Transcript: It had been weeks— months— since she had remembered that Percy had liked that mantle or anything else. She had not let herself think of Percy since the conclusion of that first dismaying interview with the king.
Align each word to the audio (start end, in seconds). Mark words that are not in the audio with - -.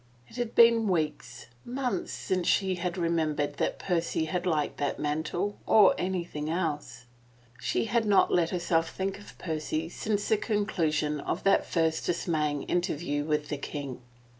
It 0.29 0.37
had 0.37 0.55
been 0.55 0.87
weeks— 0.87 1.45
months— 1.63 2.11
since 2.11 2.47
she 2.47 2.73
had 2.73 2.97
remembered 2.97 3.57
that 3.57 3.77
Percy 3.77 4.25
had 4.25 4.47
liked 4.47 4.77
that 4.79 4.97
mantle 4.97 5.59
or 5.67 5.93
anything 5.95 6.49
else. 6.49 7.05
She 7.59 7.85
had 7.85 8.05
not 8.07 8.33
let 8.33 8.49
herself 8.49 8.89
think 8.89 9.19
of 9.19 9.37
Percy 9.37 9.89
since 9.89 10.27
the 10.27 10.37
conclusion 10.37 11.19
of 11.19 11.43
that 11.43 11.67
first 11.67 12.07
dismaying 12.07 12.63
interview 12.63 13.25
with 13.25 13.49
the 13.49 13.59
king. 13.59 14.01